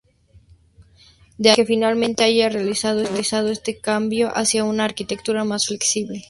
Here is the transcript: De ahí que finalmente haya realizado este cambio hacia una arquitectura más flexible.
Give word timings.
De 1.37 1.49
ahí 1.51 1.55
que 1.55 1.63
finalmente 1.63 2.23
haya 2.23 2.49
realizado 2.49 3.03
este 3.51 3.79
cambio 3.79 4.31
hacia 4.35 4.63
una 4.63 4.85
arquitectura 4.85 5.43
más 5.43 5.67
flexible. 5.67 6.19